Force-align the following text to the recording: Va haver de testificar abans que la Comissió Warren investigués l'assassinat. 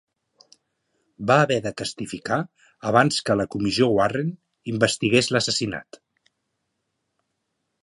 Va 1.31 1.35
haver 1.41 1.57
de 1.65 1.71
testificar 1.81 2.39
abans 2.93 3.19
que 3.29 3.37
la 3.43 3.47
Comissió 3.57 3.91
Warren 3.99 4.33
investigués 4.73 5.31
l'assassinat. 5.37 6.03